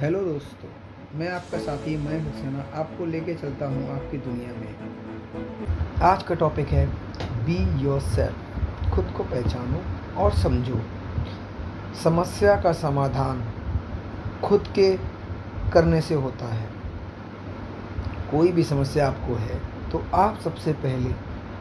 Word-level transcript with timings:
Hello 0.00 0.20
दोस्तों, 0.24 0.68
मैं 1.18 1.28
आपका 1.28 1.58
साथी 1.58 1.96
मैं 1.96 2.18
हुसैना 2.24 2.64
आपको 2.80 3.06
लेके 3.06 3.32
चलता 3.34 3.66
हूँ 3.66 3.88
आपकी 3.92 4.18
दुनिया 4.18 4.52
में। 4.52 5.98
आज 6.02 6.22
का 6.22 6.34
टॉपिक 6.34 6.68
है 6.68 6.84
बी 7.46 7.56
योर 7.82 8.00
सेल्फ 8.02 8.94
खुद 8.94 9.12
को 9.16 9.24
पहचानो 9.24 9.80
और 10.22 10.32
समझो। 10.34 10.80
समस्या 12.02 12.54
का 12.62 12.72
समाधान 12.72 13.42
खुद 14.44 14.68
के 14.74 14.88
करने 15.72 16.00
से 16.00 16.14
होता 16.16 16.46
है। 16.46 16.68
कोई 18.30 18.52
भी 18.52 18.64
समस्या 18.64 19.08
आपको 19.08 19.34
है 19.36 19.60
तो 19.92 20.02
आप 20.16 20.38
सबसे 20.44 20.72
पहले 20.86 21.10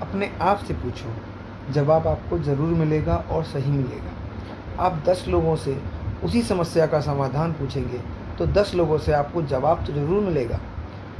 अपने 0.01 0.31
आप 0.41 0.63
से 0.67 0.73
पूछो। 0.75 1.73
जवाब 1.73 2.07
आपको 2.07 2.39
ज़रूर 2.43 2.73
मिलेगा 2.77 3.15
और 3.17 3.43
सही 3.45 3.71
मिलेगा। 3.71 4.85
आप 4.85 5.03
दस 5.09 5.25
लोगों 5.27 5.55
से 5.57 5.77
उसी 6.23 6.41
समस्या 6.43 6.85
का 6.87 6.99
समाधान 7.01 7.53
पूछेंगे 7.53 8.01
तो 8.39 8.45
दस 8.47 8.73
लोगों 8.75 8.97
से 8.97 9.13
आपको 9.13 9.41
जवाब 9.43 9.85
तो 9.85 9.93
ज़रूर 9.93 10.23
मिलेगा, 10.23 10.59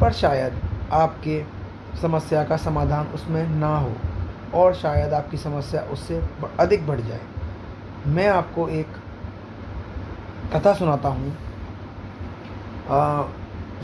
पर 0.01 0.11
शायद 0.13 0.61
आपके 0.93 1.43
समस्या 2.01 2.43
का 2.43 2.57
समाधान 2.57 3.07
उसमें 3.13 3.47
ना 3.49 3.75
हो 3.77 3.91
और 4.55 4.73
शायद 4.75 5.13
आपकी 5.13 5.37
समस्या 5.37 5.81
उससे 5.93 6.21
अधिक 6.59 6.87
बढ़ 6.87 7.01
जाए। 7.01 7.19
मैं 8.07 8.27
आपको 8.27 8.67
एक 8.69 8.87
कथा 10.53 10.73
सुनाता 10.73 11.09
हूँ। 11.09 11.31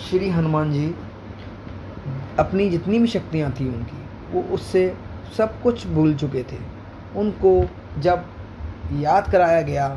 श्री 0.01 0.29
हनुमान 0.29 0.71
जी 0.73 0.87
अपनी 2.39 2.69
जितनी 2.69 2.99
भी 2.99 3.07
शक्तियाँ 3.07 3.51
थी 3.51 3.67
उनकी, 3.67 3.97
वो 4.31 4.41
उससे 4.55 4.95
सब 5.37 5.61
कुछ 5.61 5.87
भूल 5.87 6.15
चुके 6.15 6.43
थे। 6.43 6.57
उनको 7.19 7.51
जब 7.99 8.25
याद 8.93 9.29
कराया 9.31 9.61
गया 9.61 9.87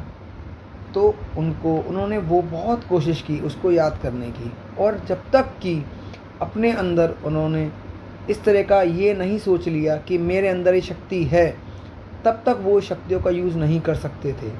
तो 0.94 1.14
उनको, 1.38 1.76
उन्होंने 1.78 2.18
वो 2.18 2.40
बहुत 2.42 2.84
कोशिश 2.84 3.22
की 3.22 3.38
उसको 3.40 3.70
याद 3.72 3.98
करने 4.02 4.30
की 4.30 4.52
और 4.80 5.00
जब 5.08 5.22
तक 5.32 5.52
कि 5.62 5.82
अपने 6.42 6.72
अंदर 6.74 7.14
उन्होंने 7.24 7.70
इस 8.30 8.42
तरह 8.44 8.62
का 8.62 8.80
ये 8.82 9.12
नहीं 9.14 9.38
सोच 9.38 9.68
लिया 9.68 9.96
कि 9.98 10.18
मेरे 10.20 10.48
अंदर 10.48 10.74
ये 10.74 10.80
शक्ति 10.80 11.22
है, 11.24 11.48
तब 12.24 12.42
तक 12.46 12.58
वो 12.62 12.80
शक्तियों 12.80 13.20
का 13.20 13.30
यूज़ 13.30 13.56
नहीं 13.56 13.80
कर 13.80 13.94
सकते 13.96 14.32
थे। 14.32 14.52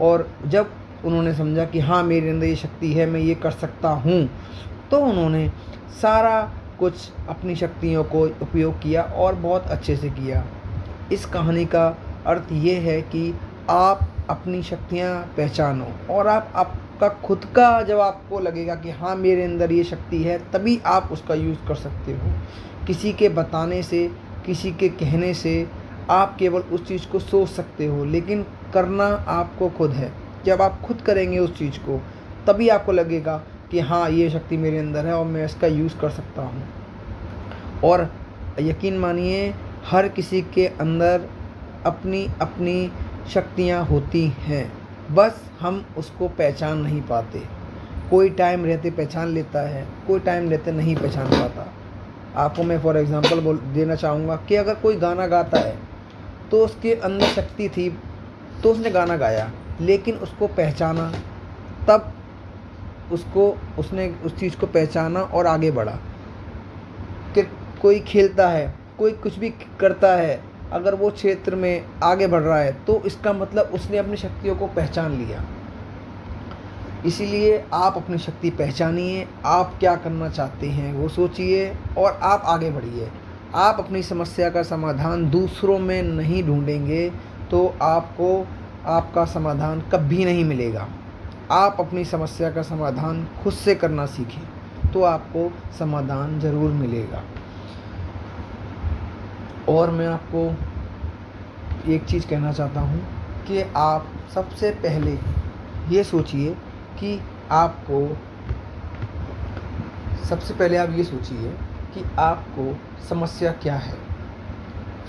और 0.00 0.28
जब 0.46 0.70
उन्होंने 1.04 1.34
समझा 1.34 1.64
कि 1.64 1.80
हाँ 1.80 2.02
मेरे 2.04 2.30
अंदर 2.30 2.46
ये 2.46 2.56
शक्ति 2.56 2.92
है, 2.92 3.06
मैं 3.06 3.20
ये 3.20 3.34
कर 3.34 3.50
सकता 3.52 3.88
हूँ 3.88 4.28
तो 4.90 4.98
उन्होंने 5.00 5.48
सारा 6.02 6.40
कुछ 6.78 7.10
अपनी 7.28 7.54
शक्तियों 7.56 8.04
को 8.04 8.22
उपयोग 8.42 8.80
किया 8.80 9.02
और 9.02 9.34
बहुत 9.36 9.66
अच्छे 9.66 9.96
से 9.96 10.10
किया। 10.10 10.44
इस 11.12 11.24
कहानी 11.26 11.64
का 11.66 11.86
अर्थ 12.26 12.52
ये 12.54 12.74
है 12.80 13.00
कि 13.04 13.32
आप 13.70 14.08
अपनी 14.30 14.62
शक्तियाँ 14.62 15.22
पहचानो। 15.36 15.86
और 16.10 16.26
आप 16.26 16.52
आपका 16.56 17.08
खुद 17.26 17.44
का 17.56 17.82
जब 17.82 18.00
आपको 18.00 18.40
लगेगा 18.40 18.74
कि 18.74 18.90
हाँ 18.90 19.16
मेरे 19.16 19.44
अंदर 19.44 19.72
ये 19.72 19.84
शक्ति 19.84 20.22
है, 20.22 20.38
तभी 20.52 20.80
आप 20.86 21.08
उसका 21.12 21.34
यूज़ 21.34 21.58
कर 21.68 21.74
सकते 21.74 22.12
हो। 22.12 22.32
किसी 22.86 23.12
के 23.12 23.28
बताने 23.28 23.82
से, 23.82 24.06
किसी 24.46 24.72
के 24.72 24.88
कहने 24.88 25.34
से 25.34 25.68
आप 26.10 26.36
केवल 26.38 26.60
उस 26.60 26.86
चीज़ 26.88 27.06
को 27.06 27.18
सोच 27.18 27.48
सकते 27.48 27.86
हो, 27.86 28.04
लेकिन 28.04 28.46
करना 28.74 29.06
आपको 29.28 29.68
खुद 29.68 29.90
है। 29.90 30.12
जब 30.44 30.62
आप 30.62 30.80
खुद 30.80 31.00
करेंगे 31.00 31.38
उस 31.38 31.58
चीज़ 31.58 31.78
को, 31.78 32.00
तभी 32.46 32.68
आपको 32.68 32.92
लगेगा 32.92 33.36
कि 33.70 33.80
हाँ 33.80 34.08
ये 34.10 34.30
शक्ति 34.30 34.56
मेरे 34.56 34.78
अंदर 34.78 35.06
है 35.06 35.14
और 35.14 35.24
मैं 35.24 35.44
इसका 35.44 35.66
यूज़ 35.66 35.96
कर 35.98 36.10
सकता 36.10 36.42
हूँ। 36.42 36.62
और 37.84 38.10
यकीन 38.60 38.98
मानिए, 38.98 39.54
हर 39.86 40.08
किसी 40.08 40.42
के 40.42 40.66
अंदर 40.66 41.28
अपनी 41.86 42.28
अपनी 42.40 42.92
शक्तियाँ 43.30 43.84
होती 43.84 44.26
हैं। 44.38 44.66
बस 45.14 45.42
हम 45.60 45.84
उसको 45.98 46.28
पहचान 46.28 46.78
नहीं 46.78 47.00
पाते। 47.02 47.42
कोई 48.10 48.30
टाइम 48.30 48.64
रहते 48.64 48.90
पहचान 48.90 49.28
लेता 49.28 49.60
है, 49.68 49.86
कोई 50.06 50.20
टाइम 50.20 50.50
रहते 50.50 50.72
नहीं 50.72 50.96
पहचान 50.96 51.30
पाता। 51.30 51.66
आपको 52.36 52.62
मैं 52.62 52.78
फॉर 52.80 52.96
एग्ज़ाम्पल 52.96 53.40
बोल, 53.40 53.58
देना 53.74 53.94
चाहूँगा 53.94 54.36
कि 54.48 54.56
अगर 54.56 54.74
कोई 54.74 54.96
गाना 54.96 55.26
गाता 55.26 55.58
है 55.58 55.76
तो 56.50 56.64
उसके 56.64 56.94
अंदर 56.94 57.26
शक्ति 57.26 57.68
थी 57.68 57.88
तो 58.62 58.72
उसने 58.72 58.90
गाना 58.90 59.16
गाया, 59.16 59.50
लेकिन 59.80 60.14
उसको 60.16 60.46
पहचाना, 60.48 61.10
तब 61.88 62.12
उसको, 63.12 63.48
उसने 63.78 64.08
उस 64.24 64.36
चीज़ 64.38 64.56
को 64.56 64.66
पहचाना 64.66 65.20
और 65.20 65.46
आगे 65.46 65.70
बढ़ा। 65.70 65.98
कि 67.34 67.42
कोई 67.82 67.98
खेलता 68.00 68.48
है, 68.48 68.74
कोई 68.98 69.12
कुछ 69.12 69.38
भी 69.38 69.50
करता 69.80 70.14
है 70.16 70.40
अगर 70.72 70.94
वो 70.94 71.10
क्षेत्र 71.10 71.56
में 71.56 71.84
आगे 72.04 72.26
बढ़ 72.26 72.42
रहा 72.42 72.58
है 72.58 72.72
तो 72.84 73.00
इसका 73.06 73.32
मतलब 73.32 73.70
उसने 73.74 73.98
अपनी 73.98 74.16
शक्तियों 74.16 74.56
को 74.56 74.66
पहचान 74.68 75.12
लिया। 75.18 75.44
इसीलिए 77.06 77.58
आप 77.74 77.96
अपनी 77.96 78.18
शक्ति 78.18 78.50
पहचानिए, 78.52 79.26
आप 79.46 79.76
क्या 79.80 79.94
करना 79.96 80.28
चाहते 80.30 80.68
हैं 80.68 80.92
वो 80.94 81.08
सोचिए 81.08 81.68
और 81.98 82.18
आप 82.24 82.42
आगे 82.46 82.70
बढ़िए। 82.70 83.10
आप 83.54 83.76
अपनी 83.80 84.02
समस्या 84.02 84.48
का 84.50 84.62
समाधान 84.64 85.28
दूसरों 85.30 85.78
में 85.78 86.02
नहीं 86.02 86.42
ढूंढेंगे 86.44 87.08
तो 87.50 87.66
आपको 87.82 88.46
आपका 88.88 89.24
समाधान 89.24 89.80
कभी 89.92 90.24
नहीं 90.24 90.44
मिलेगा। 90.44 90.88
आप 91.52 91.76
अपनी 91.80 92.04
समस्या 92.04 92.50
का 92.50 92.62
समाधान 92.64 93.26
खुद 93.42 93.52
से 93.54 93.74
करना 93.74 94.06
सीखें 94.08 94.92
तो 94.92 95.02
आपको 95.04 95.50
समाधान 95.78 96.38
ज़रूर 96.40 96.70
मिलेगा। 96.72 97.22
और 99.68 99.90
मैं 99.90 100.06
आपको 100.06 100.46
एक 101.92 102.04
चीज़ 102.04 102.26
कहना 102.26 102.52
चाहता 102.52 102.80
हूँ 102.80 103.00
कि 103.44 103.62
आप 103.76 104.06
सबसे 104.34 104.70
पहले 104.70 105.18
ये 105.88 106.04
सोचिए 106.04 106.50
कि 106.98 107.20
आपको 107.50 108.16
सबसे 110.26 110.54
पहले 110.54 110.76
आप 110.76 110.90
ये 110.90 111.04
सोचिए 111.04 111.50
कि 111.94 112.04
आपको 112.18 112.76
समस्या 113.08 113.52
क्या 113.52 113.74
है। 113.76 113.96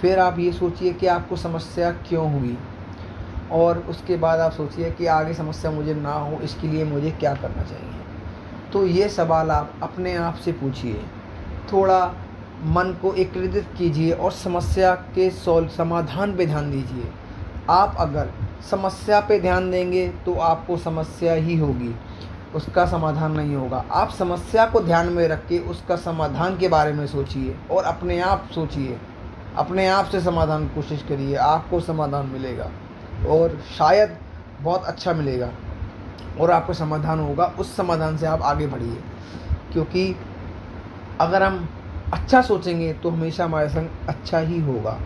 फिर 0.02 0.20
आप 0.20 0.40
ये 0.40 0.52
सोचिए 0.52 0.94
कि 0.94 1.08
आपको 1.08 1.36
समस्या 1.36 1.92
क्यों 1.92 2.40
हुई 2.40 2.58
और 3.52 3.78
उसके 3.80 4.18
बाद 4.18 4.40
आप 4.40 4.52
सोचिए 4.52 4.92
कि 4.92 5.06
आगे 5.06 5.34
समस्या 5.34 5.72
मुझे 5.72 5.94
ना 5.94 6.14
हो, 6.14 6.40
इसके 6.40 6.68
लिए 6.68 6.84
मुझे 6.86 7.12
क्या 7.12 7.34
करना 7.34 7.64
चाहिए। 7.64 8.72
तो 8.74 8.86
ये 8.86 9.10
सवाल 9.10 9.52
आप 9.52 9.74
अपने 9.84 10.16
आप 10.16 10.36
से 10.36 10.52
पूछिए। 10.52 11.02
थोड़ा 11.74 12.00
मन 12.64 12.98
को 13.02 13.14
एकीकृत 13.14 13.68
कीजिए 13.78 14.12
और 14.12 14.32
समस्या 14.32 14.94
के 15.16 15.30
सॉल्व 15.30 15.68
समाधान 15.68 16.36
पे 16.38 16.46
ध्यान 16.46 16.72
दीजिए। 16.72 17.12
आप 17.70 17.96
अगर 18.00 18.30
समस्या 18.72 19.20
पे 19.20 19.40
ध्यान 19.40 19.72
देंगे 19.72 20.08
तो 20.26 20.34
आपको 20.34 20.78
समस्या 20.78 21.34
ही 21.34 21.58
होगी। 21.58 21.96
उसका 22.56 22.86
समाधान 22.86 23.32
नहीं 23.32 23.56
होगा। 23.56 23.84
आप 23.92 24.10
समस्या 24.10 24.66
को 24.66 24.80
ध्यान 24.80 25.08
में 25.08 25.28
रख 25.28 25.48
के 25.48 25.60
उसका 25.60 25.96
समाधान 25.96 26.58
के 26.58 26.68
बारे 26.68 26.94
में 26.94 27.08
सोचिए 27.08 27.58
और 27.72 27.84
अपने 27.84 28.20
आप 28.20 28.50
सोचिए। 28.56 28.98
अपने 29.58 29.88
आप 29.88 30.06
से 30.06 30.22
समाधान 30.22 30.68
कोशिश 30.68 31.04
करिए। 31.10 31.36
आपको 31.36 31.80
समाधान 31.80 32.26
मिलेगा 32.26 32.72
और 33.30 33.62
शायद 33.78 34.18
बहुत 34.62 34.84
अच्छा 34.84 35.14
मिलेगा 35.14 35.50
और 36.40 36.52
आपको 36.52 36.74
समाधान 36.74 37.20
होगा। 37.20 37.46
उस 37.60 37.76
समाधान 37.76 38.18
से 38.18 38.26
आप 38.26 38.42
आगे 38.42 38.68
बढ़िए। 38.68 38.98
क्योंकि 39.74 40.16
अगर 41.22 41.44
हम 41.44 41.70
अच्छा 42.14 42.42
सोचेंगे 42.42 42.92
तो 42.94 43.10
हमेशा 43.10 43.46
हमारे 43.46 43.70
संग 43.70 44.08
अच्छा 44.10 44.40
ही 44.40 44.60
होगा। 44.62 44.98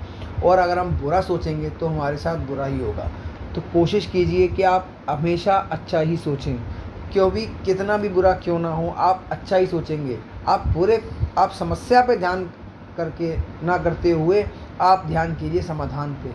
और 0.43 0.57
अगर 0.57 0.79
हम 0.79 0.91
बुरा 0.97 1.21
सोचेंगे 1.21 1.69
तो 1.69 1.87
हमारे 1.87 2.17
साथ 2.17 2.37
बुरा 2.47 2.65
ही 2.65 2.79
होगा। 2.79 3.09
तो 3.55 3.61
कोशिश 3.73 4.05
कीजिए 4.05 4.47
कि 4.47 4.63
आप 4.63 4.87
हमेशा 5.09 5.55
अच्छा 5.71 5.99
ही 5.99 6.17
सोचें। 6.17 6.55
क्यों 7.13 7.31
भी 7.31 7.45
कितना 7.65 7.97
भी 7.97 8.09
बुरा 8.09 8.31
क्यों 8.33 8.59
ना 8.59 8.69
हो, 8.69 8.87
आप 8.89 9.25
अच्छा 9.31 9.57
ही 9.57 9.67
सोचेंगे। 9.67 10.17
आप 10.47 10.67
बुरे, 10.67 11.01
आप 11.37 11.51
समस्या 11.51 12.01
पे 12.01 12.15
ध्यान 12.17 12.43
करके 12.97 13.35
ना 13.65 13.77
करते 13.77 14.11
हुए 14.11 14.45
आप 14.81 15.03
ध्यान 15.07 15.33
कीजिए 15.35 15.61
समाधान 15.61 16.13
पे। 16.13 16.31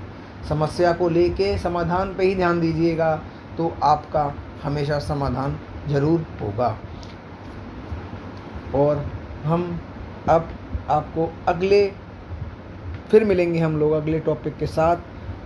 समस्या 0.49 0.93
को 0.93 1.09
लेके 1.09 1.57
समाधान 1.59 2.15
पे 2.15 2.25
ही 2.25 2.35
ध्यान 2.35 2.61
दीजिएगा 2.61 3.15
तो 3.59 3.73
आपका 3.83 4.33
हमेशा 4.63 4.99
समाधान 4.99 5.59
ज़रूर 5.89 6.27
होगा। 6.43 6.77
और 8.75 9.05
हम 9.45 9.65
अब 10.29 10.49
आपको 10.91 11.33
अगले, 11.49 11.93
फिर 13.11 13.25
मिलेंगे 13.25 13.59
हम 13.59 13.77
लोग 13.77 13.93
अगले 13.93 14.19
टॉपिक 14.21 14.57
के 14.57 14.67
साथ, 14.67 14.97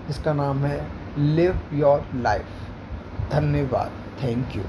जिसका 0.07 0.33
नाम 0.33 0.65
है 0.65 0.87
लिव 1.19 1.61
योर 1.73 2.05
लाइफ 2.15 2.47
धन्यवाद। 3.31 3.93
Thank 4.23 4.57
you 4.57 4.63